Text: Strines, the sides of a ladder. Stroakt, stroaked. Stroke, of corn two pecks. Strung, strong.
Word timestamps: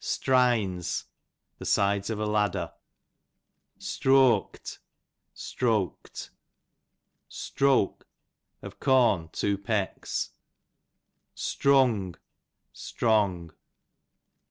Strines, 0.03 1.05
the 1.59 1.65
sides 1.67 2.09
of 2.09 2.19
a 2.19 2.25
ladder. 2.25 2.73
Stroakt, 3.77 4.79
stroaked. 5.31 6.31
Stroke, 7.29 8.07
of 8.63 8.79
corn 8.79 9.29
two 9.31 9.59
pecks. 9.59 10.31
Strung, 11.35 12.15
strong. 12.73 13.51